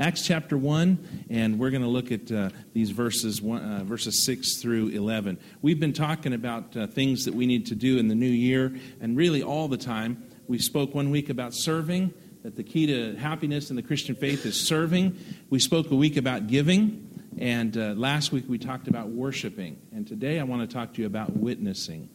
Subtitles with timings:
[0.00, 4.56] Acts chapter 1, and we're going to look at uh, these verses, uh, verses 6
[4.56, 5.38] through 11.
[5.60, 8.74] We've been talking about uh, things that we need to do in the new year,
[9.02, 10.22] and really all the time.
[10.48, 14.46] We spoke one week about serving, that the key to happiness in the Christian faith
[14.46, 15.18] is serving.
[15.50, 17.06] We spoke a week about giving,
[17.36, 19.76] and uh, last week we talked about worshiping.
[19.92, 22.08] And today I want to talk to you about witnessing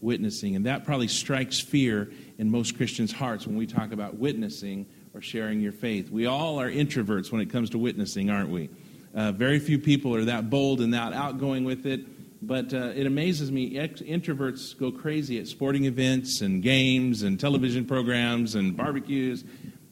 [0.00, 0.56] witnessing.
[0.56, 5.20] And that probably strikes fear in most Christians' hearts when we talk about witnessing or
[5.20, 6.10] sharing your faith.
[6.10, 8.70] We all are introverts when it comes to witnessing, aren't we?
[9.14, 12.00] Uh, very few people are that bold and that outgoing with it.
[12.44, 17.38] But uh, it amazes me, ex- introverts go crazy at sporting events and games and
[17.38, 19.44] television programs and barbecues.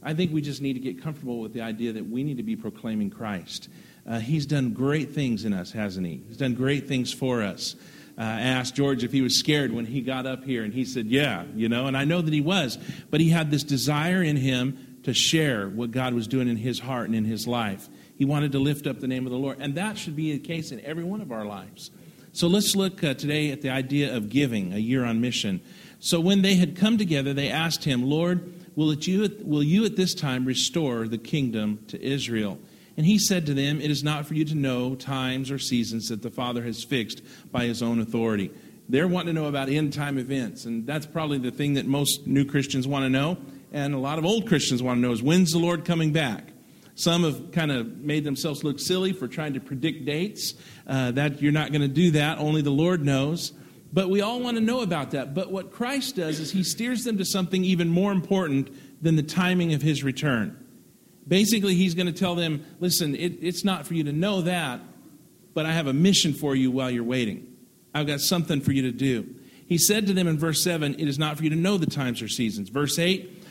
[0.02, 2.42] I think we just need to get comfortable with the idea that we need to
[2.42, 3.68] be proclaiming Christ.
[4.08, 6.22] Uh, he's done great things in us, hasn't he?
[6.26, 7.76] He's done great things for us
[8.20, 11.06] uh, asked George if he was scared when he got up here, and he said,
[11.06, 12.78] Yeah, you know, and I know that he was,
[13.10, 16.78] but he had this desire in him to share what God was doing in his
[16.78, 17.88] heart and in his life.
[18.16, 20.38] He wanted to lift up the name of the Lord, and that should be the
[20.38, 21.90] case in every one of our lives.
[22.32, 25.60] So let's look uh, today at the idea of giving, a year on mission.
[25.98, 29.84] So when they had come together, they asked him, Lord, will, it you, will you
[29.84, 32.58] at this time restore the kingdom to Israel?
[32.96, 36.08] And he said to them, It is not for you to know times or seasons
[36.08, 38.50] that the Father has fixed by his own authority.
[38.88, 42.26] They're wanting to know about end time events, and that's probably the thing that most
[42.26, 43.38] new Christians want to know,
[43.72, 46.52] and a lot of old Christians want to know is when's the Lord coming back?
[46.94, 50.54] Some have kind of made themselves look silly for trying to predict dates.
[50.86, 52.38] Uh, that you're not going to do that.
[52.38, 53.52] Only the Lord knows.
[53.92, 55.34] But we all want to know about that.
[55.34, 58.70] But what Christ does is he steers them to something even more important
[59.02, 60.56] than the timing of his return.
[61.26, 64.80] Basically, he's going to tell them listen, it, it's not for you to know that,
[65.54, 67.46] but I have a mission for you while you're waiting.
[67.94, 69.34] I've got something for you to do.
[69.66, 71.86] He said to them in verse 7, It is not for you to know the
[71.86, 72.68] times or seasons.
[72.68, 73.39] Verse 8,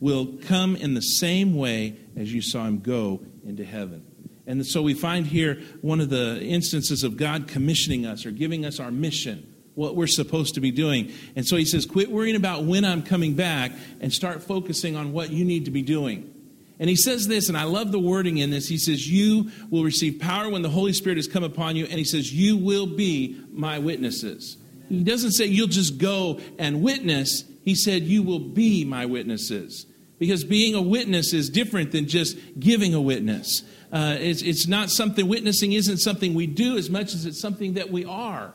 [0.00, 4.04] will come in the same way as you saw him go into heaven.
[4.46, 8.64] And so we find here one of the instances of God commissioning us or giving
[8.64, 11.12] us our mission what we're supposed to be doing.
[11.36, 15.12] And so he says, quit worrying about when I'm coming back and start focusing on
[15.12, 16.32] what you need to be doing.
[16.78, 18.68] And he says this, and I love the wording in this.
[18.68, 21.84] He says, You will receive power when the Holy Spirit has come upon you.
[21.86, 24.58] And he says, You will be my witnesses.
[24.88, 27.44] He doesn't say you'll just go and witness.
[27.66, 29.84] He said, You will be my witnesses.
[30.18, 33.62] Because being a witness is different than just giving a witness.
[33.92, 37.74] Uh, it's, it's not something, witnessing isn't something we do as much as it's something
[37.74, 38.54] that we are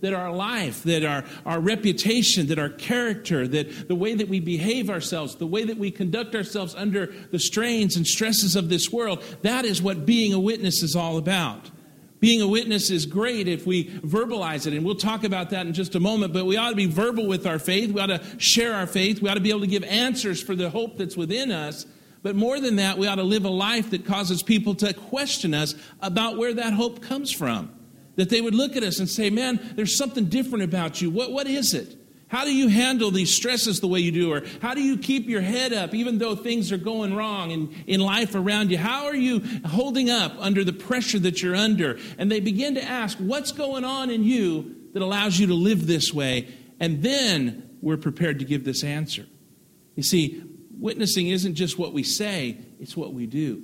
[0.00, 4.40] that our life, that our, our reputation, that our character, that the way that we
[4.40, 8.90] behave ourselves, the way that we conduct ourselves under the strains and stresses of this
[8.90, 11.70] world, that is what being a witness is all about.
[12.22, 15.72] Being a witness is great if we verbalize it, and we'll talk about that in
[15.72, 17.90] just a moment, but we ought to be verbal with our faith.
[17.90, 19.20] We ought to share our faith.
[19.20, 21.84] We ought to be able to give answers for the hope that's within us.
[22.22, 25.52] But more than that, we ought to live a life that causes people to question
[25.52, 27.74] us about where that hope comes from.
[28.14, 31.10] That they would look at us and say, Man, there's something different about you.
[31.10, 31.96] What, what is it?
[32.32, 34.32] How do you handle these stresses the way you do?
[34.32, 37.84] Or how do you keep your head up even though things are going wrong in,
[37.86, 38.78] in life around you?
[38.78, 41.98] How are you holding up under the pressure that you're under?
[42.16, 45.86] And they begin to ask, What's going on in you that allows you to live
[45.86, 46.48] this way?
[46.80, 49.26] And then we're prepared to give this answer.
[49.94, 53.62] You see, witnessing isn't just what we say, it's what we do.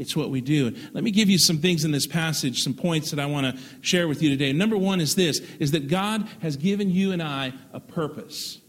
[0.00, 0.74] It's what we do.
[0.94, 3.62] Let me give you some things in this passage, some points that I want to
[3.82, 4.50] share with you today.
[4.50, 8.62] Number one is this is that God has given you and I a purpose.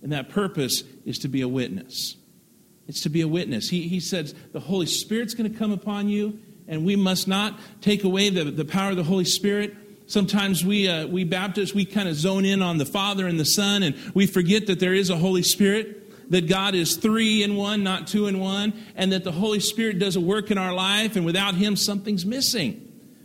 [0.00, 2.14] And that purpose is to be a witness.
[2.86, 3.68] It's to be a witness.
[3.68, 6.38] He, he says the Holy Spirit's going to come upon you,
[6.68, 9.74] and we must not take away the, the power of the Holy Spirit.
[10.06, 13.44] Sometimes we, uh, we Baptists, we kind of zone in on the Father and the
[13.44, 17.56] Son, and we forget that there is a Holy Spirit that God is three in
[17.56, 20.74] one, not two in one, and that the Holy Spirit does a work in our
[20.74, 22.82] life, and without Him, something's missing.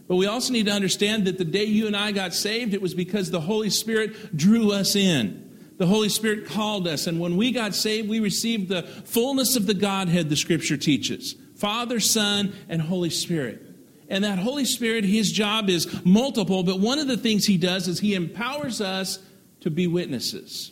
[0.07, 2.81] But we also need to understand that the day you and I got saved, it
[2.81, 5.49] was because the Holy Spirit drew us in.
[5.77, 9.65] The Holy Spirit called us, and when we got saved, we received the fullness of
[9.65, 13.67] the Godhead, the Scripture teaches Father, Son, and Holy Spirit.
[14.09, 17.87] And that Holy Spirit, His job is multiple, but one of the things He does
[17.87, 19.19] is He empowers us
[19.61, 20.71] to be witnesses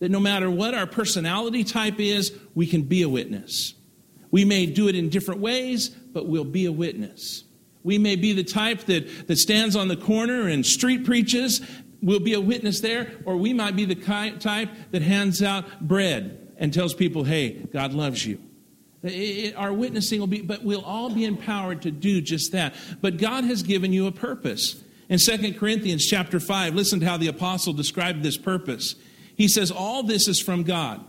[0.00, 3.74] that no matter what our personality type is, we can be a witness.
[4.30, 7.44] We may do it in different ways, but we'll be a witness.
[7.82, 11.60] We may be the type that, that stands on the corner and street preaches,
[12.02, 16.52] we'll be a witness there, or we might be the type that hands out bread
[16.56, 18.38] and tells people, hey, God loves you.
[19.02, 22.74] It, it, our witnessing will be, but we'll all be empowered to do just that.
[23.00, 24.82] But God has given you a purpose.
[25.08, 28.94] In 2 Corinthians chapter 5, listen to how the apostle described this purpose.
[29.40, 31.02] He says, All this is from God,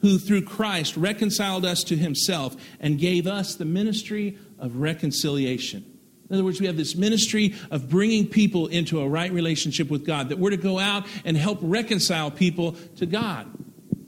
[0.00, 5.84] who through Christ reconciled us to himself and gave us the ministry of reconciliation.
[6.28, 10.04] In other words, we have this ministry of bringing people into a right relationship with
[10.04, 13.46] God, that we're to go out and help reconcile people to God.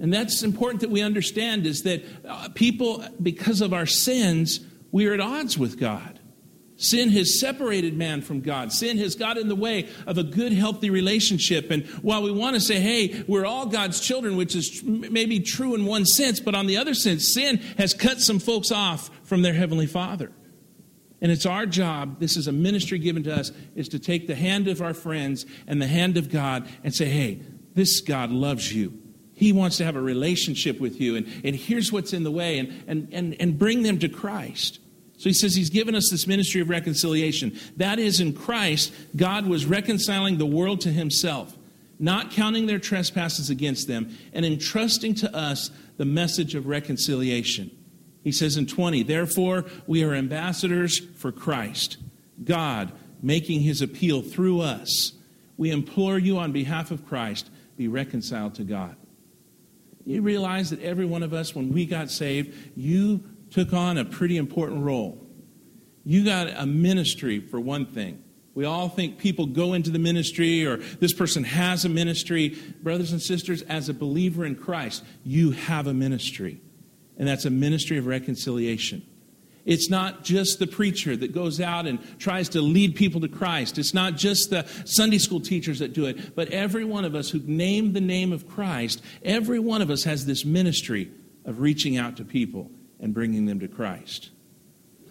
[0.01, 4.59] And that's important that we understand is that uh, people, because of our sins,
[4.91, 6.20] we are at odds with God.
[6.81, 8.73] Sin has separated man from God.
[8.73, 11.71] Sin has got in the way of a good, healthy relationship.
[11.71, 15.75] And while we want to say, hey, we're all God's children, which is maybe true
[15.75, 19.43] in one sense, but on the other sense, sin has cut some folks off from
[19.43, 20.33] their Heavenly Father.
[21.21, 24.35] And it's our job, this is a ministry given to us, is to take the
[24.35, 27.43] hand of our friends and the hand of God and say, hey,
[27.75, 28.99] this God loves you.
[29.35, 31.17] He wants to have a relationship with you.
[31.17, 34.80] And, and here's what's in the way, and, and, and, and bring them to Christ.
[35.21, 37.55] So he says he's given us this ministry of reconciliation.
[37.77, 41.59] That is, in Christ, God was reconciling the world to himself,
[41.99, 47.71] not counting their trespasses against them, and entrusting to us the message of reconciliation.
[48.25, 51.99] He says in 20, Therefore, we are ambassadors for Christ,
[52.43, 52.91] God
[53.21, 55.13] making his appeal through us.
[55.59, 58.97] We implore you on behalf of Christ, be reconciled to God.
[60.07, 64.05] You realize that every one of us, when we got saved, you took on a
[64.05, 65.27] pretty important role.
[66.05, 68.23] You got a ministry, for one thing.
[68.55, 72.57] We all think people go into the ministry or this person has a ministry.
[72.83, 76.61] Brothers and sisters, as a believer in Christ, you have a ministry
[77.21, 79.07] and that's a ministry of reconciliation.
[79.67, 83.79] It's not just the preacher that goes out and tries to lead people to Christ.
[83.79, 87.29] It's not just the Sunday school teachers that do it, but every one of us
[87.29, 91.11] who name the name of Christ, every one of us has this ministry
[91.45, 92.71] of reaching out to people
[93.01, 94.31] and bringing them to Christ.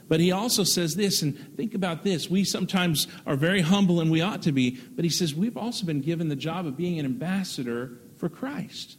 [0.07, 2.29] But he also says this, and think about this.
[2.29, 5.85] We sometimes are very humble, and we ought to be, but he says we've also
[5.85, 8.97] been given the job of being an ambassador for Christ.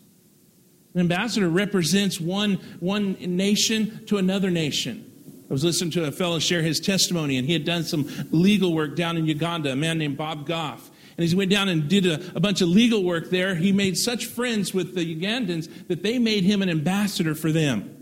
[0.94, 5.06] An ambassador represents one, one nation to another nation.
[5.50, 8.72] I was listening to a fellow share his testimony, and he had done some legal
[8.72, 10.90] work down in Uganda, a man named Bob Goff.
[11.16, 13.72] And as he went down and did a, a, bunch of legal work there, he
[13.72, 17.99] made such friends with the Ugandans that they made him an ambassador for them.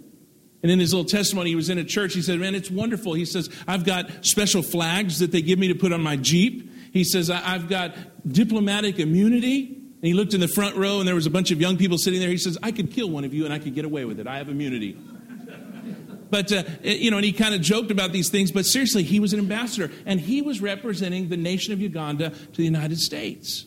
[0.62, 2.14] And in his little testimony, he was in a church.
[2.14, 3.14] He said, Man, it's wonderful.
[3.14, 6.70] He says, I've got special flags that they give me to put on my Jeep.
[6.92, 7.94] He says, I've got
[8.30, 9.66] diplomatic immunity.
[9.66, 11.98] And he looked in the front row, and there was a bunch of young people
[11.98, 12.28] sitting there.
[12.28, 14.26] He says, I could kill one of you, and I could get away with it.
[14.26, 14.96] I have immunity.
[16.30, 19.18] But, uh, you know, and he kind of joked about these things, but seriously, he
[19.18, 23.64] was an ambassador, and he was representing the nation of Uganda to the United States.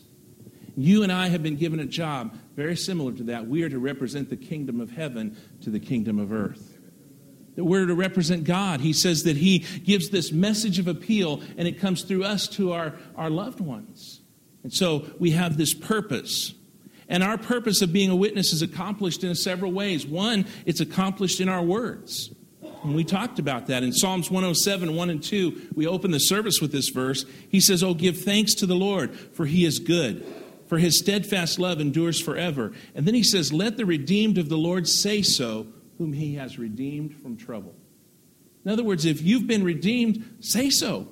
[0.76, 3.48] You and I have been given a job very similar to that.
[3.48, 6.71] We are to represent the kingdom of heaven to the kingdom of earth.
[7.56, 8.80] That we're to represent God.
[8.80, 12.72] He says that He gives this message of appeal, and it comes through us to
[12.72, 14.20] our, our loved ones.
[14.62, 16.54] And so we have this purpose.
[17.08, 20.06] And our purpose of being a witness is accomplished in several ways.
[20.06, 22.30] One, it's accomplished in our words.
[22.82, 25.68] And we talked about that in Psalms 107, 1 and 2.
[25.74, 27.24] We open the service with this verse.
[27.48, 30.26] He says, Oh, give thanks to the Lord, for he is good,
[30.66, 32.72] for his steadfast love endures forever.
[32.94, 35.66] And then he says, Let the redeemed of the Lord say so,
[36.02, 37.72] whom he has redeemed from trouble.
[38.64, 41.06] In other words, if you've been redeemed, say so.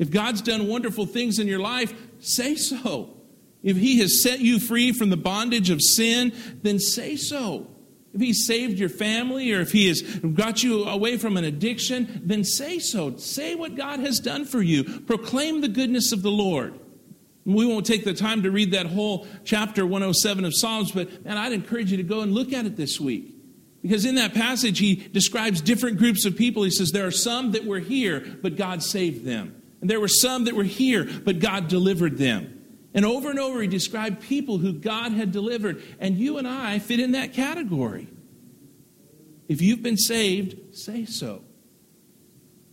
[0.00, 3.14] If God's done wonderful things in your life, say so.
[3.62, 7.68] If He has set you free from the bondage of sin, then say so.
[8.12, 12.20] If He saved your family or if He has got you away from an addiction,
[12.24, 13.16] then say so.
[13.16, 14.82] Say what God has done for you.
[14.82, 16.74] Proclaim the goodness of the Lord.
[17.44, 21.36] We won't take the time to read that whole chapter 107 of Psalms, but man,
[21.36, 23.39] I'd encourage you to go and look at it this week.
[23.82, 26.62] Because in that passage, he describes different groups of people.
[26.62, 29.62] He says, There are some that were here, but God saved them.
[29.80, 32.62] And there were some that were here, but God delivered them.
[32.92, 35.82] And over and over, he described people who God had delivered.
[35.98, 38.08] And you and I fit in that category.
[39.48, 41.42] If you've been saved, say so.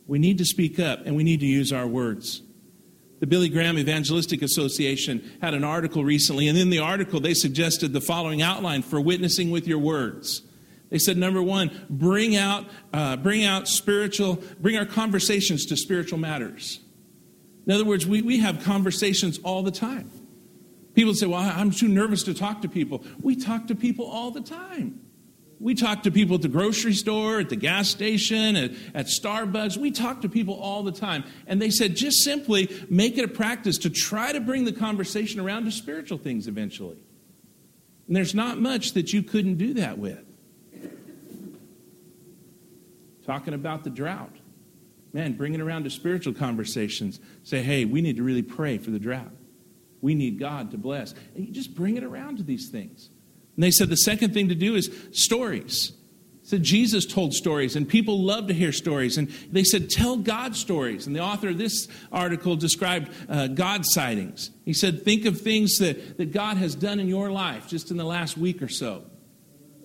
[0.05, 2.41] We need to speak up and we need to use our words.
[3.19, 7.91] The Billy Graham Evangelistic Association had an article recently, and in the article, they suggested
[7.91, 10.43] the following outline for witnessing with your words.
[10.89, 16.17] They said, number one, bring out, uh, bring out spiritual, bring our conversations to spiritual
[16.17, 16.79] matters.
[17.65, 20.09] In other words, we, we have conversations all the time.
[20.97, 23.03] People say, Well, I'm too nervous to talk to people.
[23.21, 25.01] We talk to people all the time.
[25.59, 29.77] We talk to people at the grocery store, at the gas station, at, at, Starbucks.
[29.77, 31.23] We talk to people all the time.
[31.45, 35.39] And they said just simply make it a practice to try to bring the conversation
[35.39, 36.97] around to spiritual things eventually.
[38.07, 40.26] And there's not much that you couldn't do that with.
[43.27, 44.35] Talking about the drought.
[45.11, 47.19] Man, bring it around to spiritual conversations.
[47.43, 49.33] Say, hey, we need to really pray for the drought.
[49.99, 51.13] We need God to bless.
[51.35, 53.09] And you just bring it around to these things.
[53.55, 55.91] And they said the second thing to do is stories.
[56.43, 59.17] Said Jesus told stories, and people love to hear stories.
[59.17, 61.05] And they said, tell God stories.
[61.05, 64.51] And the author of this article described uh, God sightings.
[64.63, 67.97] He said, think of things that, that God has done in your life just in
[67.97, 69.03] the last week or so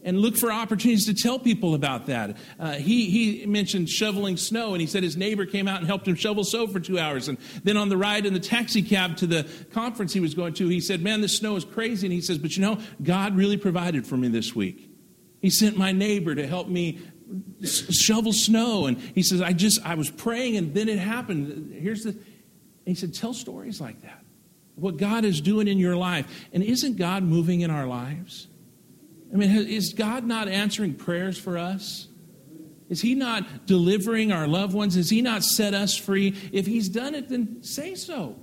[0.05, 2.37] and look for opportunities to tell people about that.
[2.59, 6.07] Uh, he, he mentioned shoveling snow, and he said his neighbor came out and helped
[6.09, 7.29] him shovel snow for two hours.
[7.29, 10.55] And then on the ride in the taxi cab to the conference he was going
[10.55, 12.07] to, he said, Man, this snow is crazy.
[12.07, 14.91] And he says, But you know, God really provided for me this week.
[15.41, 17.01] He sent my neighbor to help me
[17.65, 18.87] shovel snow.
[18.87, 21.75] And he says, I just, I was praying, and then it happened.
[21.75, 22.17] Here's the,
[22.85, 24.19] he said, Tell stories like that.
[24.75, 26.27] What God is doing in your life.
[26.53, 28.49] And isn't God moving in our lives?
[29.33, 32.09] I mean, is God not answering prayers for us?
[32.89, 34.97] Is He not delivering our loved ones?
[34.97, 36.37] Has He not set us free?
[36.53, 38.37] If He's done it, then say so.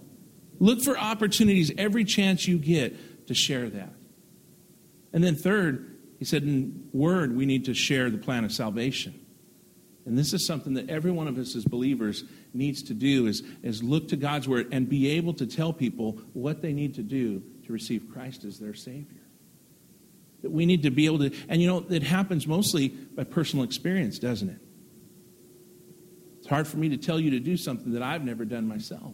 [0.58, 3.94] Look for opportunities every chance you get to share that.
[5.14, 9.14] And then, third, He said in Word, we need to share the plan of salvation.
[10.08, 13.44] And this is something that every one of us as believers needs to do is,
[13.62, 17.04] is look to God's word and be able to tell people what they need to
[17.04, 19.19] do to receive Christ as their Savior.
[20.42, 23.66] That we need to be able to, and you know, it happens mostly by personal
[23.66, 24.60] experience, doesn't it?
[26.40, 29.14] It's hard for me to tell you to do something that I've never done myself.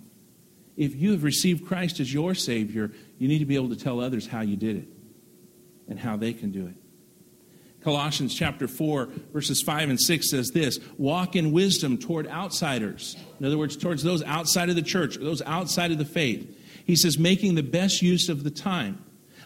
[0.77, 3.99] If you have received Christ as your Savior, you need to be able to tell
[3.99, 4.87] others how you did it
[5.87, 6.75] and how they can do it.
[7.85, 13.15] Colossians chapter 4, verses 5 and 6 says this Walk in wisdom toward outsiders.
[13.39, 16.59] In other words, towards those outside of the church, those outside of the faith.
[16.83, 19.04] He says, making the best use of the time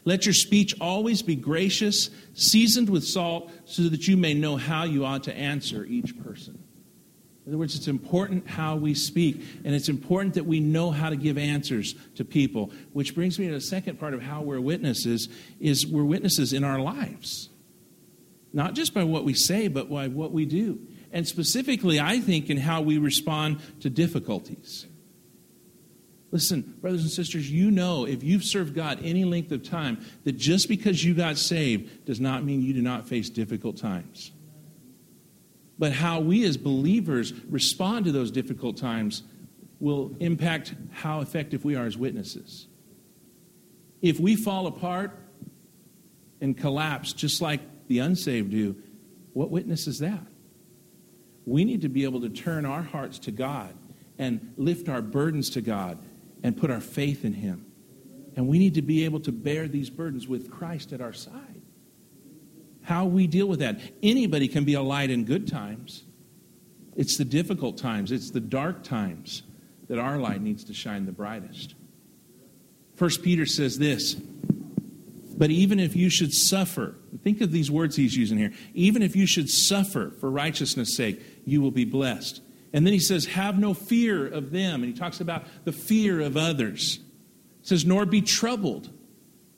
[0.09, 4.83] let your speech always be gracious, seasoned with salt, so that you may know how
[4.83, 6.63] you ought to answer each person.
[7.45, 11.09] In other words, it's important how we speak, and it's important that we know how
[11.09, 12.71] to give answers to people.
[12.93, 16.63] Which brings me to the second part of how we're witnesses: is we're witnesses in
[16.63, 17.49] our lives,
[18.53, 20.79] not just by what we say, but by what we do,
[21.11, 24.85] and specifically, I think, in how we respond to difficulties.
[26.31, 30.33] Listen, brothers and sisters, you know if you've served God any length of time that
[30.33, 34.31] just because you got saved does not mean you do not face difficult times.
[35.79, 39.23] But how we as believers respond to those difficult times
[39.79, 42.67] will impact how effective we are as witnesses.
[44.01, 45.17] If we fall apart
[46.41, 48.75] and collapse just like the unsaved do,
[49.33, 50.25] what witness is that?
[51.45, 53.73] We need to be able to turn our hearts to God
[54.17, 55.97] and lift our burdens to God
[56.43, 57.65] and put our faith in Him.
[58.35, 61.61] And we need to be able to bear these burdens with Christ at our side.
[62.83, 63.79] How we deal with that.
[64.01, 66.03] Anybody can be a light in good times.
[66.95, 69.43] It's the difficult times, it's the dark times
[69.87, 71.75] that our light needs to shine the brightest.
[72.95, 78.17] First Peter says this, but even if you should suffer, think of these words he's
[78.17, 78.51] using here.
[78.73, 82.41] Even if you should suffer for righteousness' sake, you will be blessed.
[82.73, 84.83] And then he says, Have no fear of them.
[84.83, 86.99] And he talks about the fear of others.
[87.61, 88.89] He says, Nor be troubled.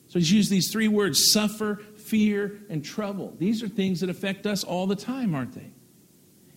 [0.08, 3.34] So he's used these three words suffer, fear, and trouble.
[3.38, 5.72] These are things that affect us all the time, aren't they?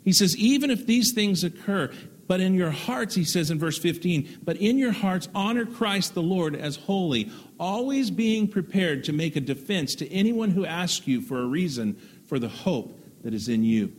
[0.04, 1.92] He says, Even if these things occur,
[2.28, 6.16] but in your hearts, he says in verse 15, but in your hearts honor Christ
[6.16, 11.08] the Lord as holy, always being prepared to make a defense to anyone who asks
[11.08, 11.96] you for a reason
[12.28, 13.94] for the hope that is in you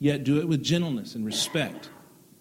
[0.00, 1.90] yet do it with gentleness and respect,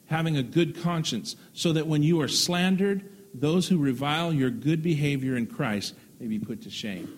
[0.08, 4.82] having a good conscience, so that when you are slandered, those who revile your good
[4.82, 7.16] behavior in Christ may be put to shame.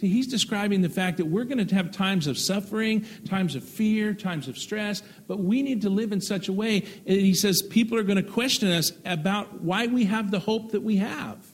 [0.00, 3.64] See, he's describing the fact that we're going to have times of suffering, times of
[3.64, 6.80] fear, times of stress, but we need to live in such a way.
[6.80, 10.70] that He says people are going to question us about why we have the hope
[10.70, 11.44] that we have.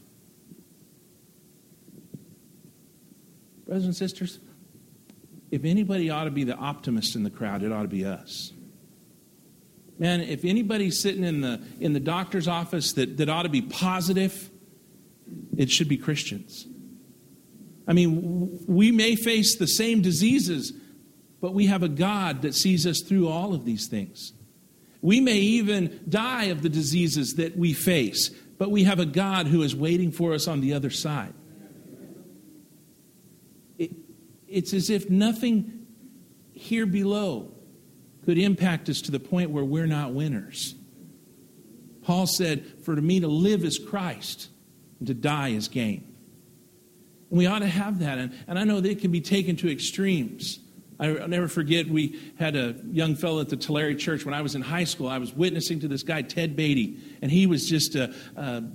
[3.64, 4.40] Brothers and sisters,
[5.54, 8.52] if anybody ought to be the optimist in the crowd, it ought to be us.
[10.00, 13.62] Man, if anybody's sitting in the, in the doctor's office that, that ought to be
[13.62, 14.50] positive,
[15.56, 16.66] it should be Christians.
[17.87, 20.73] I mean, we may face the same diseases,
[21.40, 24.32] but we have a God that sees us through all of these things.
[25.02, 29.46] We may even die of the diseases that we face, but we have a God
[29.46, 31.32] who is waiting for us on the other side
[34.54, 35.84] it's as if nothing
[36.52, 37.52] here below
[38.25, 40.76] could impact us to the point where we're not winners.
[42.02, 44.49] Paul said, For to me to live is Christ,
[45.00, 46.06] and to die is gain.
[47.30, 48.18] And we ought to have that.
[48.18, 50.61] And, and I know that it can be taken to extremes.
[51.01, 54.55] I'll never forget, we had a young fellow at the Tulare Church when I was
[54.55, 55.09] in high school.
[55.09, 58.15] I was witnessing to this guy, Ted Beatty, and he was just a,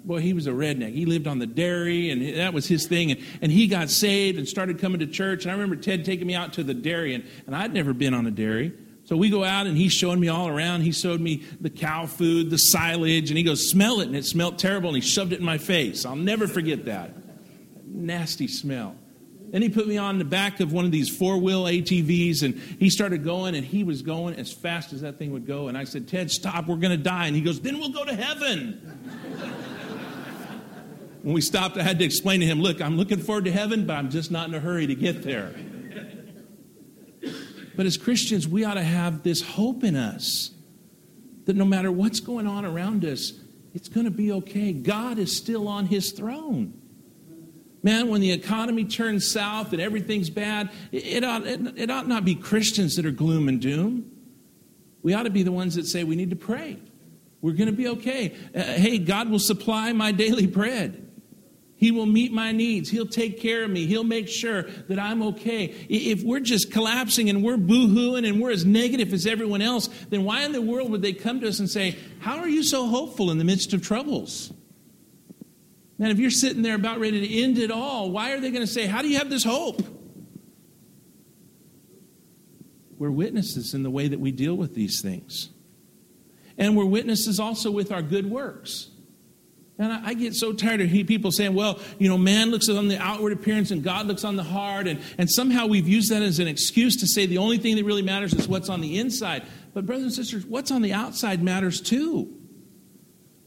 [0.04, 0.94] boy, he was a redneck.
[0.94, 3.12] He lived on the dairy, and that was his thing.
[3.12, 5.44] And, and he got saved and started coming to church.
[5.44, 8.14] And I remember Ted taking me out to the dairy, and, and I'd never been
[8.14, 8.74] on a dairy.
[9.06, 10.82] So we go out, and he's showing me all around.
[10.82, 14.08] He showed me the cow food, the silage, and he goes, Smell it.
[14.08, 16.06] And it smelled terrible, and he shoved it in my face.
[16.06, 17.14] I'll never forget that.
[17.86, 18.96] Nasty smell.
[19.52, 22.56] Then he put me on the back of one of these four wheel ATVs and
[22.80, 25.68] he started going and he was going as fast as that thing would go.
[25.68, 27.28] And I said, Ted, stop, we're going to die.
[27.28, 28.74] And he goes, then we'll go to heaven.
[31.24, 33.88] when we stopped, I had to explain to him, look, I'm looking forward to heaven,
[33.88, 35.54] but I'm just not in a hurry to get there.
[37.76, 40.52] but as Christians, we ought to have this hope in us
[41.46, 43.34] that no matter what's going on around us,
[43.74, 44.74] it's going to be okay.
[44.74, 46.80] God is still on his throne.
[47.82, 52.26] Man, when the economy turns south and everything's bad, it ought, it, it ought not
[52.26, 54.12] be Christians that are gloom and doom.
[55.02, 56.78] We ought to be the ones that say we need to pray.
[57.42, 58.36] We're going to be okay.
[58.54, 61.06] Uh, hey, God will supply my daily bread.
[61.78, 62.90] He will meet my needs.
[62.90, 63.86] He'll take care of me.
[63.86, 65.74] He'll make sure that I'm okay.
[65.88, 70.26] If we're just collapsing and we're boo-hooing and we're as negative as everyone else, then
[70.26, 72.88] why in the world would they come to us and say, How are you so
[72.88, 74.52] hopeful in the midst of troubles?
[76.00, 78.66] Man, if you're sitting there about ready to end it all, why are they going
[78.66, 79.84] to say, How do you have this hope?
[82.98, 85.50] We're witnesses in the way that we deal with these things.
[86.58, 88.90] And we're witnesses also with our good works.
[89.78, 93.02] And I, get so tired of people saying, well, you know, man looks on the
[93.02, 94.90] outward appearance and God looks on the heart.
[94.90, 97.86] And, and somehow we've used that as an excuse to say the only thing that
[97.86, 99.44] really matters is what's on the inside.
[99.74, 102.39] But, brothers and sisters, what's on the outside matters too.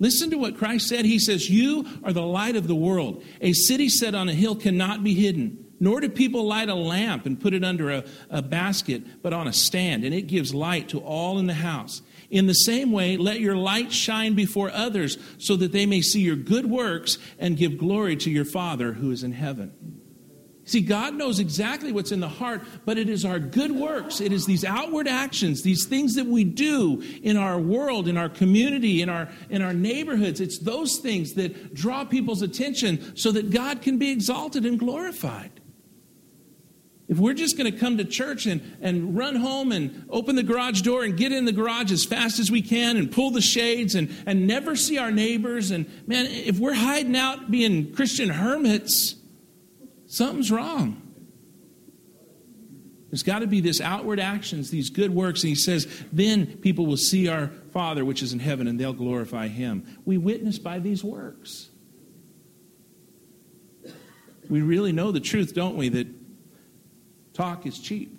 [0.02, 1.04] Listen to what Christ said.
[1.04, 3.22] He says, You are the light of the world.
[3.40, 7.24] A city set on a hill cannot be hidden, nor do people light a lamp
[7.24, 10.88] and put it under a, a basket, but on a stand, and it gives light
[10.88, 12.02] to all in the house.
[12.30, 16.22] In the same way, let your light shine before others, so that they may see
[16.22, 20.01] your good works and give glory to your Father who is in heaven.
[20.72, 24.22] See, God knows exactly what's in the heart, but it is our good works.
[24.22, 28.30] It is these outward actions, these things that we do in our world, in our
[28.30, 30.40] community, in our, in our neighborhoods.
[30.40, 35.60] It's those things that draw people's attention so that God can be exalted and glorified.
[37.06, 40.42] If we're just going to come to church and, and run home and open the
[40.42, 43.42] garage door and get in the garage as fast as we can and pull the
[43.42, 48.30] shades and, and never see our neighbors, and man, if we're hiding out being Christian
[48.30, 49.16] hermits,
[50.12, 51.00] something's wrong.
[53.10, 55.42] There's got to be this outward actions, these good works.
[55.42, 58.94] And he says, then people will see our Father which is in heaven and they'll
[58.94, 59.98] glorify him.
[60.04, 61.68] We witness by these works.
[64.48, 66.06] We really know the truth, don't we, that
[67.34, 68.18] talk is cheap.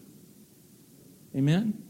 [1.36, 1.84] Amen?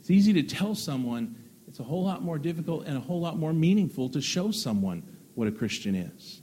[0.00, 1.36] It's easy to tell someone,
[1.68, 5.02] it's a whole lot more difficult and a whole lot more meaningful to show someone
[5.34, 6.40] what a Christian is.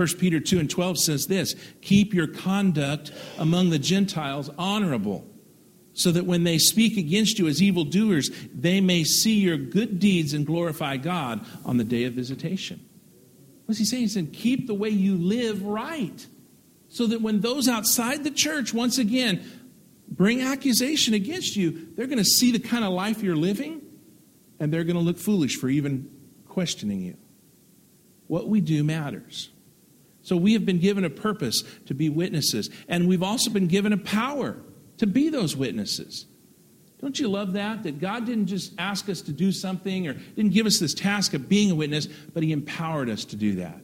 [0.00, 5.26] 1 Peter 2 and 12 says this Keep your conduct among the Gentiles honorable,
[5.92, 10.32] so that when they speak against you as evildoers, they may see your good deeds
[10.32, 12.82] and glorify God on the day of visitation.
[13.66, 14.04] What's he saying?
[14.04, 16.26] He said, Keep the way you live right,
[16.88, 19.44] so that when those outside the church, once again,
[20.08, 23.82] bring accusation against you, they're going to see the kind of life you're living,
[24.58, 26.10] and they're going to look foolish for even
[26.48, 27.18] questioning you.
[28.28, 29.50] What we do matters.
[30.30, 33.92] So we have been given a purpose to be witnesses, and we've also been given
[33.92, 34.58] a power
[34.98, 36.24] to be those witnesses.
[37.00, 37.82] Don't you love that?
[37.82, 41.34] That God didn't just ask us to do something or didn't give us this task
[41.34, 43.80] of being a witness, but He empowered us to do that.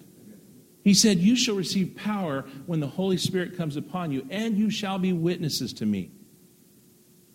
[0.84, 4.70] He said, You shall receive power when the Holy Spirit comes upon you, and you
[4.70, 6.12] shall be witnesses to me.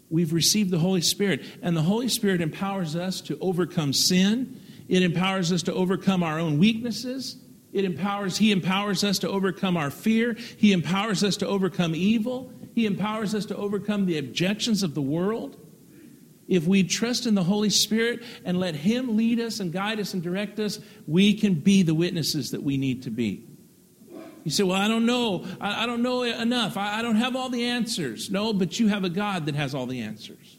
[0.09, 4.61] We've received the Holy Spirit, and the Holy Spirit empowers us to overcome sin.
[4.87, 7.40] It empowers us to overcome our own weaknesses.
[7.73, 10.35] It empowers, He empowers us to overcome our fear.
[10.57, 12.51] He empowers us to overcome evil.
[12.73, 15.57] He empowers us to overcome the objections of the world.
[16.47, 20.13] If we trust in the Holy Spirit and let Him lead us and guide us
[20.13, 23.45] and direct us, we can be the witnesses that we need to be.
[24.43, 25.45] You say, Well, I don't know.
[25.59, 26.75] I, don't know enough.
[26.75, 28.29] I don't have all the answers.
[28.29, 30.50] No, but you have a God that has all the answers.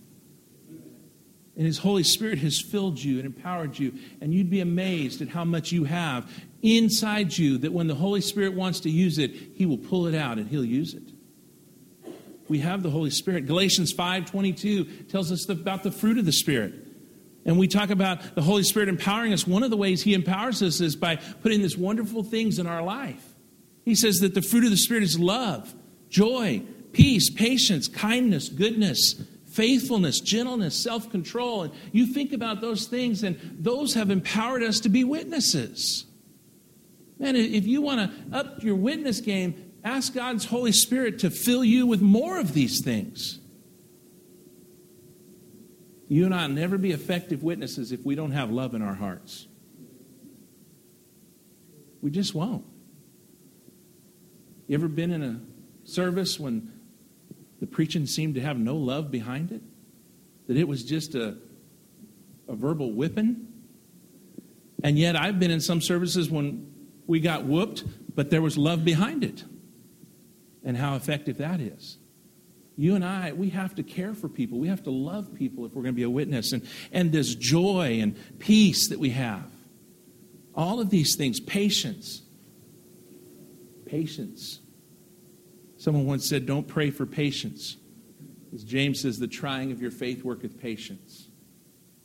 [1.62, 5.28] And His Holy Spirit has filled you and empowered you, and you'd be amazed at
[5.28, 6.28] how much you have
[6.60, 10.14] inside you that when the Holy Spirit wants to use it, He will pull it
[10.16, 11.04] out and He'll use it.
[12.48, 13.46] we have the Holy Spirit.
[13.46, 16.74] Galatians 5:22 tells us about the fruit of the Spirit.
[17.44, 19.46] And we talk about the Holy Spirit empowering us.
[19.46, 22.82] One of the ways He empowers us is by putting these wonderful things in our
[22.82, 23.36] life.
[23.84, 25.76] He says that the fruit of the Spirit is love,
[26.08, 29.14] joy, peace, patience, kindness, goodness,
[29.52, 31.62] faithfulness, gentleness, self control.
[31.62, 36.06] And you think about those things, and those have empowered us to be witnesses.
[37.18, 41.64] Man, if you want to up your witness game, ask God's Holy Spirit to fill
[41.64, 43.38] you with more of these things.
[46.08, 48.94] You and I will never be effective witnesses if we don't have love in our
[48.94, 49.46] hearts.
[52.02, 52.64] We just won't.
[54.66, 55.40] You ever been in a
[55.84, 56.72] service when
[57.62, 59.62] the preaching seemed to have no love behind it?
[60.48, 61.38] That it was just a,
[62.46, 63.46] a verbal whipping?
[64.82, 66.70] And yet, I've been in some services when
[67.06, 69.44] we got whooped, but there was love behind it.
[70.62, 71.98] And how effective that is
[72.76, 74.58] you and I, we have to care for people.
[74.58, 76.52] We have to love people if we're going to be a witness.
[76.52, 79.44] And, and this joy and peace that we have.
[80.54, 82.22] All of these things, patience.
[83.86, 84.58] Patience.
[85.82, 87.76] Someone once said, Don't pray for patience.
[88.54, 91.26] As James says, the trying of your faith worketh patience.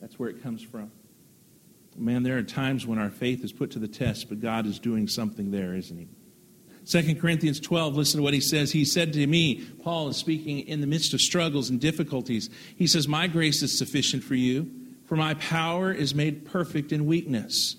[0.00, 0.90] That's where it comes from.
[1.96, 4.80] Man, there are times when our faith is put to the test, but God is
[4.80, 6.08] doing something there, isn't He?
[6.86, 8.72] 2 Corinthians 12, listen to what he says.
[8.72, 12.50] He said to me, Paul is speaking in the midst of struggles and difficulties.
[12.74, 14.72] He says, My grace is sufficient for you,
[15.04, 17.76] for my power is made perfect in weakness.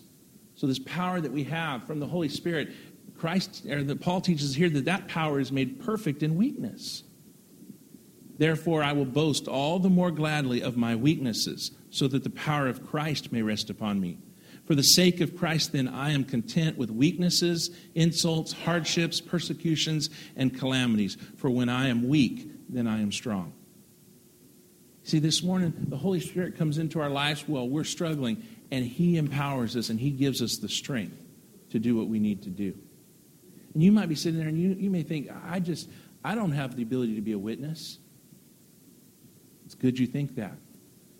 [0.55, 2.69] So, this power that we have from the Holy Spirit,
[3.19, 7.03] Christ, or that Paul teaches here that that power is made perfect in weakness.
[8.38, 12.67] Therefore, I will boast all the more gladly of my weaknesses, so that the power
[12.67, 14.17] of Christ may rest upon me.
[14.65, 20.58] For the sake of Christ, then, I am content with weaknesses, insults, hardships, persecutions, and
[20.58, 21.17] calamities.
[21.38, 23.53] For when I am weak, then I am strong.
[25.03, 29.17] See, this morning, the Holy Spirit comes into our lives while we're struggling, and He
[29.17, 31.17] empowers us and He gives us the strength
[31.71, 32.75] to do what we need to do.
[33.73, 35.89] And you might be sitting there and you, you may think, I just,
[36.23, 37.99] I don't have the ability to be a witness.
[39.65, 40.58] It's good you think that.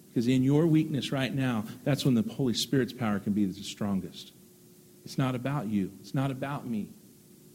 [0.10, 3.54] Because in your weakness right now, that's when the Holy Spirit's power can be the
[3.62, 4.34] strongest.
[5.06, 6.90] It's not about you, it's not about me,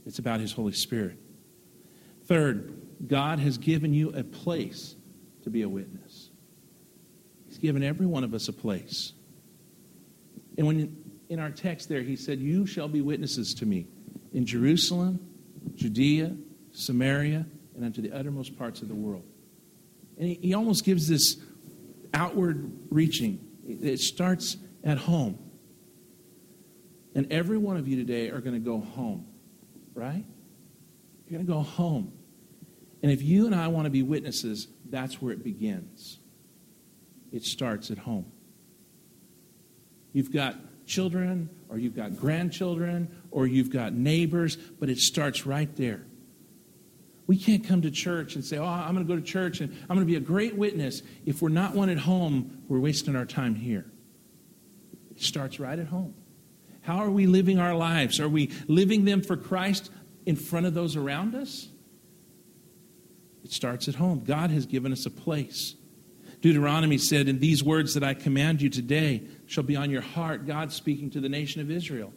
[0.06, 1.18] it's about His Holy Spirit.
[2.26, 4.94] Third, God has given you a place
[5.42, 6.30] to be a witness.
[7.48, 9.12] He's given every one of us a place.
[10.56, 10.96] And when
[11.28, 13.88] in our text there, he said, You shall be witnesses to me
[14.34, 15.20] in Jerusalem,
[15.74, 16.36] Judea,
[16.72, 19.24] Samaria, and unto the uttermost parts of the world.
[20.18, 21.38] And he, almost gives this
[22.12, 23.40] outward reaching.
[23.66, 25.38] It starts at home.
[27.14, 29.26] And every one of you today are going to go home,
[29.94, 30.24] right?
[31.26, 32.12] You're going to go home.
[33.02, 36.18] And if you and I want to be witnesses, that's where it begins.
[37.32, 38.26] It starts at home.
[40.12, 45.74] You've got children, or you've got grandchildren, or you've got neighbors, but it starts right
[45.74, 46.06] there.
[47.26, 49.72] We can't come to church and say, Oh, I'm going to go to church and
[49.82, 51.02] I'm going to be a great witness.
[51.26, 53.86] If we're not one at home, we're wasting our time here.
[55.10, 56.14] It starts right at home.
[56.82, 58.20] How are we living our lives?
[58.20, 59.90] Are we living them for Christ
[60.26, 61.68] in front of those around us?
[63.42, 64.22] It starts at home.
[64.24, 65.74] God has given us a place.
[66.40, 70.46] Deuteronomy said, In these words that I command you today shall be on your heart,
[70.46, 72.12] God speaking to the nation of Israel.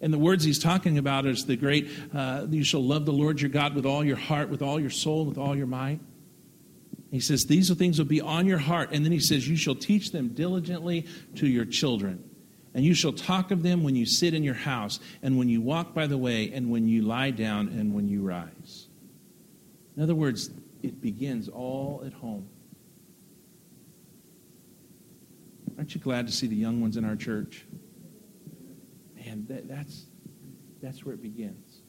[0.00, 3.40] And the words he's talking about is the great, uh, you shall love the Lord
[3.40, 6.00] your God with all your heart, with all your soul, with all your might.
[7.10, 8.90] He says, These things will be on your heart.
[8.92, 11.06] And then he says, You shall teach them diligently
[11.36, 12.22] to your children.
[12.74, 15.60] And you shall talk of them when you sit in your house, and when you
[15.60, 18.86] walk by the way, and when you lie down, and when you rise.
[19.96, 20.50] In other words,
[20.82, 22.48] it begins all at home.
[25.76, 27.64] Aren't you glad to see the young ones in our church?
[29.28, 30.06] Man, that, that's,
[30.82, 31.80] that's where it begins.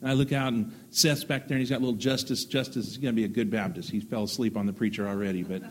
[0.00, 2.44] And I look out, and Seth's back there, and he's got little Justice.
[2.44, 3.90] Justice is going to be a good Baptist.
[3.90, 5.62] He fell asleep on the preacher already, but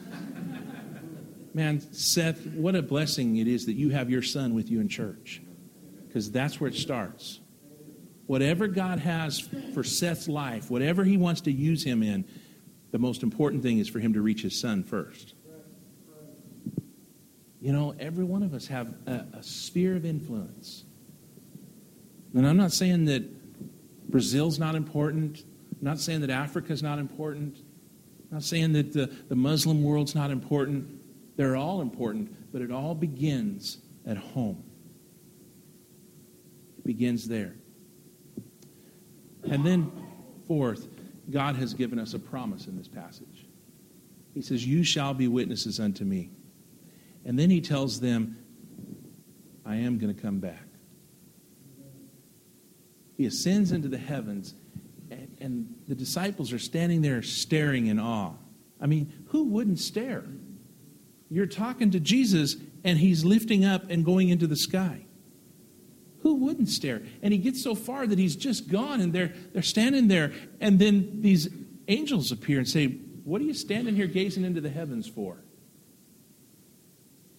[1.54, 4.90] man, Seth, what a blessing it is that you have your son with you in
[4.90, 5.42] church,
[6.08, 7.40] because that's where it starts.
[8.26, 9.40] Whatever God has
[9.74, 12.26] for Seth's life, whatever he wants to use him in,
[12.92, 15.36] the most important thing is for him to reach his son first.
[17.64, 20.84] You know, every one of us have a, a sphere of influence.
[22.36, 23.24] And I'm not saying that
[24.12, 25.46] Brazil's not important.
[25.80, 27.56] I'm not saying that Africa's not important.
[27.56, 30.90] I'm not saying that the, the Muslim world's not important.
[31.38, 34.62] They're all important, but it all begins at home.
[36.80, 37.56] It begins there.
[39.50, 39.90] And then,
[40.50, 40.90] fourth,
[41.32, 43.48] God has given us a promise in this passage.
[44.34, 46.30] He says, You shall be witnesses unto me.
[47.26, 48.38] And then he tells them,
[49.66, 50.68] I am going to come back.
[53.18, 54.54] He ascends into the heavens,
[55.10, 58.34] and, and, the disciples are standing there staring in awe.
[58.82, 60.24] I mean, who wouldn't stare?
[61.30, 65.06] You're talking to Jesus, and he's lifting up and going into the sky.
[66.22, 67.02] Who wouldn't stare?
[67.22, 70.80] And he gets so far that he's just gone, and they're, they're standing there, and
[70.80, 71.50] then these
[71.88, 72.88] angels appear and say,
[73.26, 75.44] What are you standing here gazing into the heavens for?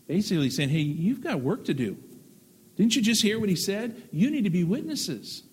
[0.06, 1.96] Basically saying, Hey, you've got work to do.
[2.76, 4.08] Didn't you just hear what he said?
[4.12, 5.44] You need to be witnesses.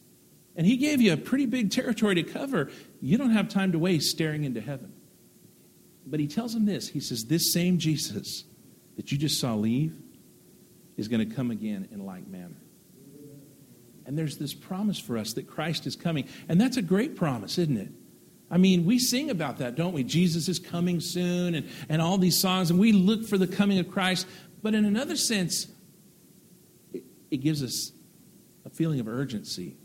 [0.56, 2.70] And he gave you a pretty big territory to cover.
[3.02, 4.94] You don't have time to waste staring into heaven.
[6.06, 8.44] But he tells him this He says, This same Jesus
[8.98, 9.96] that you just saw leave
[10.98, 12.58] is going to come again in like manner.
[14.06, 16.28] And there's this promise for us that Christ is coming.
[16.50, 17.92] And that's a great promise, isn't it?
[18.52, 20.04] I mean, we sing about that, don't we?
[20.04, 23.80] Jesus is coming soon and, and all these songs, and we look for the coming
[23.80, 24.28] of Christ.
[24.62, 25.68] But in another sense,
[26.94, 27.94] it, it gives us
[28.66, 29.78] a feeling of urgency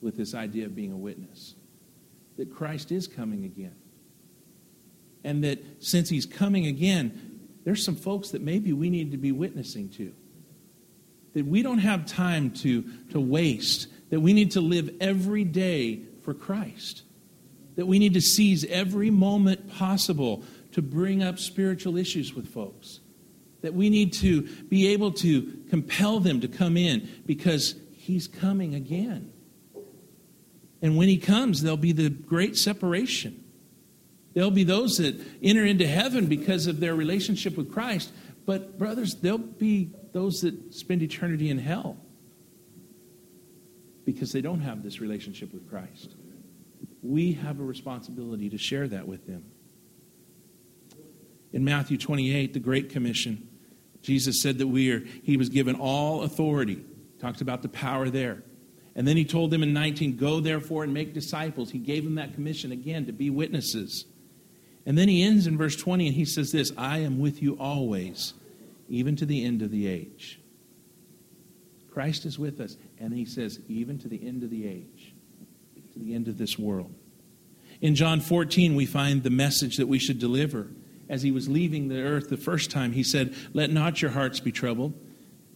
[0.00, 1.56] with this idea of being a witness
[2.36, 3.74] that Christ is coming again.
[5.24, 9.32] And that since he's coming again, there's some folks that maybe we need to be
[9.32, 10.14] witnessing to.
[11.34, 16.02] That we don't have time to, to waste, that we need to live every day
[16.22, 17.02] for Christ.
[17.78, 22.98] That we need to seize every moment possible to bring up spiritual issues with folks.
[23.60, 28.74] That we need to be able to compel them to come in because he's coming
[28.74, 29.32] again.
[30.82, 33.44] And when he comes, there'll be the great separation.
[34.34, 38.10] There'll be those that enter into heaven because of their relationship with Christ.
[38.44, 41.96] But, brothers, there'll be those that spend eternity in hell
[44.04, 46.16] because they don't have this relationship with Christ.
[47.02, 49.44] We have a responsibility to share that with them.
[51.52, 53.48] In Matthew 28, the Great Commission,
[54.02, 56.84] Jesus said that we are, he was given all authority.
[57.20, 58.42] Talked about the power there.
[58.94, 61.70] And then he told them in 19, Go therefore and make disciples.
[61.70, 64.04] He gave them that commission again to be witnesses.
[64.84, 67.56] And then he ends in verse 20 and he says this I am with you
[67.58, 68.34] always,
[68.88, 70.40] even to the end of the age.
[71.90, 72.76] Christ is with us.
[72.98, 75.14] And he says, even to the end of the age,
[75.98, 76.94] to the end of this world.
[77.80, 80.68] In John 14, we find the message that we should deliver.
[81.08, 84.40] As he was leaving the earth the first time, he said, Let not your hearts
[84.40, 84.94] be troubled.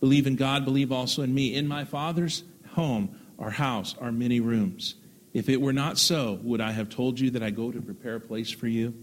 [0.01, 1.55] Believe in God, believe also in me.
[1.55, 4.95] In my Father's home our house, our many rooms.
[5.35, 8.17] If it were not so, would I have told you that I go to prepare
[8.17, 8.95] a place for you?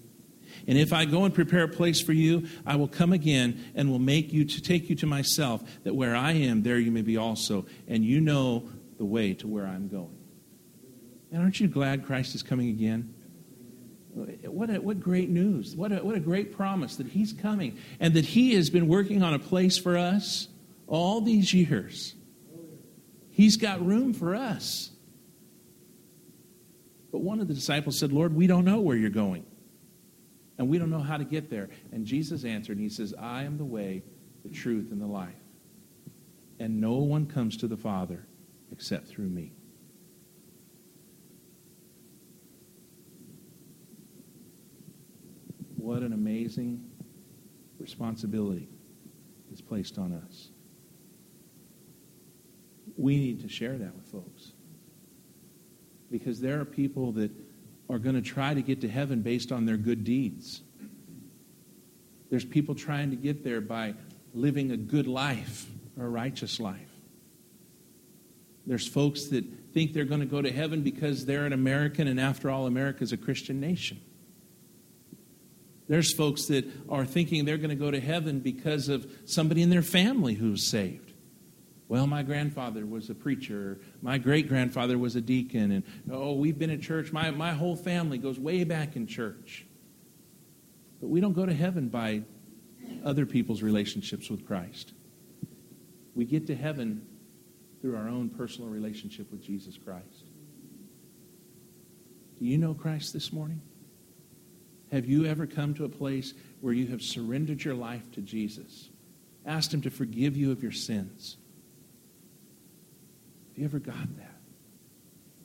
[0.67, 3.91] And if I go and prepare a place for you, I will come again and
[3.91, 7.01] will make you to take you to myself, that where I am, there you may
[7.01, 10.18] be also, and you know the way to where I'm going.
[11.31, 13.13] And aren't you glad Christ is coming again?
[14.13, 15.75] What, a, what great news.
[15.75, 19.21] What a, what a great promise that He's coming and that He has been working
[19.23, 20.47] on a place for us
[20.87, 22.15] all these years.
[23.29, 24.91] He's got room for us.
[27.11, 29.45] But one of the disciples said, Lord, we don't know where you're going.
[30.57, 31.69] And we don't know how to get there.
[31.91, 34.03] And Jesus answered, and he says, I am the way,
[34.43, 35.33] the truth, and the life.
[36.59, 38.27] And no one comes to the Father
[38.71, 39.53] except through me.
[45.89, 46.83] What an amazing
[47.79, 48.69] responsibility
[49.51, 50.49] is placed on us
[52.99, 54.51] we need to share that with folks.
[56.11, 57.31] Because there are people that
[57.89, 60.61] are going to try to get to heaven based on their good deeds.
[62.29, 63.93] There's people trying to get there by
[64.33, 65.65] living a good life
[65.97, 66.91] or a righteous life.
[68.67, 72.19] There's folks that think they're going to go to heaven because they're an American, and
[72.19, 74.01] after all, America is a Christian nation.
[75.89, 79.71] There's folks that are thinking they're going to go to heaven because of somebody in
[79.71, 81.13] their family who's saved.
[81.87, 83.79] Well, my grandfather was a preacher.
[84.03, 85.71] My great grandfather was a deacon.
[85.71, 87.11] And oh, we've been in church.
[87.11, 89.65] My, my whole family goes way back in church.
[91.01, 92.21] But we don't go to heaven by
[93.03, 94.93] other people's relationships with Christ.
[96.13, 97.01] We get to heaven
[97.81, 100.25] through our own personal relationship with Jesus Christ.
[102.37, 103.61] Do you know Christ this morning?
[104.91, 108.89] Have you ever come to a place where you have surrendered your life to Jesus,
[109.45, 111.37] asked Him to forgive you of your sins?
[113.49, 114.35] Have you ever got that?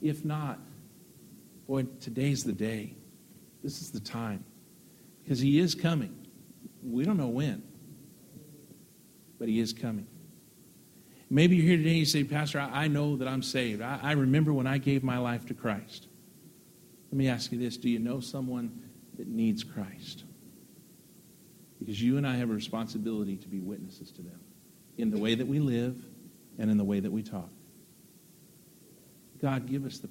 [0.01, 0.59] If not,
[1.67, 2.95] boy, today's the day.
[3.63, 4.43] This is the time.
[5.23, 6.15] Because he is coming.
[6.83, 7.63] We don't know when,
[9.39, 10.05] but he is coming.
[11.31, 13.81] Maybe you're here today and you say, Pastor, I, know that I'm saved.
[13.81, 16.07] I, I remember when I gave my life to Christ.
[17.11, 18.84] Let me ask you this Do you know someone
[19.17, 20.23] that needs Christ?
[21.79, 24.39] Because you and I have a responsibility to be witnesses to them
[24.97, 25.97] in the way that we live
[26.57, 27.49] and in the way that we talk.
[29.41, 30.09] God, give us the